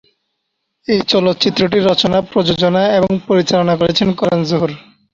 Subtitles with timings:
[0.87, 4.71] এই চলচ্চিত্রটি রচনা, প্রযোজনা এবং পরিচালনা করেছেন করণ জোহর।